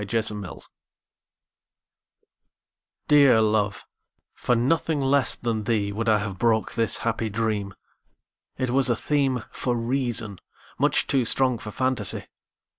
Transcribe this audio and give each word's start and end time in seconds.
The 0.03 0.07
Dream 0.07 0.43
DEAR 3.07 3.39
love, 3.39 3.85
for 4.33 4.55
nothing 4.55 4.99
less 4.99 5.35
than 5.35 5.63
theeWould 5.65 6.09
I 6.09 6.17
have 6.17 6.39
broke 6.39 6.73
this 6.73 6.97
happy 7.05 7.29
dream; 7.29 7.75
It 8.57 8.71
was 8.71 8.89
a 8.89 8.95
themeFor 8.95 9.75
reason, 9.77 10.39
much 10.79 11.05
too 11.05 11.23
strong 11.23 11.59
for 11.59 11.69
fantasy. 11.69 12.25